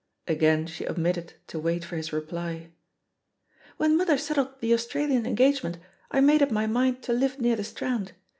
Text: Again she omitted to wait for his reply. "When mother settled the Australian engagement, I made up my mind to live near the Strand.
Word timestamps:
Again 0.27 0.65
she 0.65 0.87
omitted 0.87 1.33
to 1.45 1.59
wait 1.59 1.85
for 1.85 1.95
his 1.95 2.11
reply. 2.11 2.71
"When 3.77 3.95
mother 3.97 4.17
settled 4.17 4.59
the 4.59 4.73
Australian 4.73 5.27
engagement, 5.27 5.77
I 6.09 6.21
made 6.21 6.41
up 6.41 6.49
my 6.49 6.65
mind 6.65 7.03
to 7.03 7.13
live 7.13 7.39
near 7.39 7.55
the 7.55 7.63
Strand. 7.63 8.13